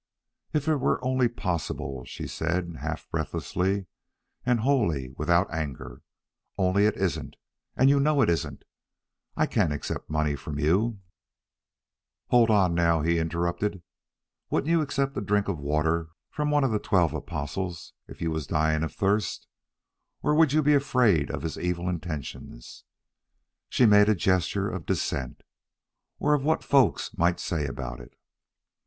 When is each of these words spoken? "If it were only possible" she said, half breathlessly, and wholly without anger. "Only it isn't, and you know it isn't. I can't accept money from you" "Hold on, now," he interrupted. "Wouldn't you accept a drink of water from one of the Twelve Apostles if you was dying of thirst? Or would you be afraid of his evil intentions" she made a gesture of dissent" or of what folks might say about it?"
"If 0.51 0.67
it 0.67 0.77
were 0.77 0.97
only 1.05 1.27
possible" 1.27 2.03
she 2.05 2.25
said, 2.25 2.77
half 2.77 3.07
breathlessly, 3.11 3.85
and 4.43 4.61
wholly 4.61 5.11
without 5.15 5.53
anger. 5.53 6.01
"Only 6.57 6.87
it 6.87 6.97
isn't, 6.97 7.35
and 7.75 7.87
you 7.87 7.99
know 7.99 8.23
it 8.23 8.29
isn't. 8.31 8.63
I 9.37 9.45
can't 9.45 9.71
accept 9.71 10.09
money 10.09 10.35
from 10.35 10.57
you" 10.57 11.01
"Hold 12.31 12.49
on, 12.49 12.73
now," 12.73 13.03
he 13.03 13.19
interrupted. 13.19 13.83
"Wouldn't 14.49 14.71
you 14.71 14.81
accept 14.81 15.15
a 15.17 15.21
drink 15.21 15.47
of 15.47 15.59
water 15.59 16.09
from 16.31 16.49
one 16.49 16.63
of 16.63 16.71
the 16.71 16.79
Twelve 16.79 17.13
Apostles 17.13 17.93
if 18.07 18.23
you 18.23 18.31
was 18.31 18.47
dying 18.47 18.81
of 18.81 18.95
thirst? 18.95 19.45
Or 20.23 20.33
would 20.33 20.51
you 20.51 20.63
be 20.63 20.73
afraid 20.73 21.29
of 21.29 21.43
his 21.43 21.59
evil 21.59 21.87
intentions" 21.87 22.85
she 23.69 23.85
made 23.85 24.09
a 24.09 24.15
gesture 24.15 24.67
of 24.67 24.87
dissent" 24.87 25.43
or 26.19 26.33
of 26.33 26.43
what 26.43 26.63
folks 26.63 27.15
might 27.19 27.39
say 27.39 27.67
about 27.67 27.99
it?" 27.99 28.15